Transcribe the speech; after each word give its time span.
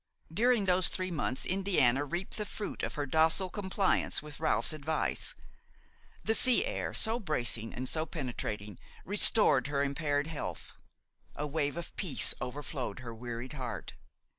During 0.33 0.65
those 0.65 0.87
three 0.87 1.11
months 1.11 1.45
Indiana 1.45 2.03
reaped 2.05 2.37
the 2.37 2.45
fruit 2.45 2.81
of 2.81 2.95
her 2.95 3.05
docile 3.05 3.51
compliance 3.51 4.19
with 4.19 4.39
Ralph's 4.39 4.73
advice. 4.73 5.35
The 6.23 6.33
sea 6.33 6.65
air, 6.65 6.91
so 6.95 7.19
bracing 7.19 7.71
and 7.75 7.87
so 7.87 8.07
penetrating, 8.07 8.79
restored 9.05 9.67
her 9.67 9.83
impaired 9.83 10.25
health; 10.25 10.73
a 11.35 11.45
wave 11.45 11.77
of 11.77 11.95
peace 11.97 12.33
overflowed 12.41 12.97
her 13.01 13.13
wearied 13.13 13.53
heart. 13.53 13.93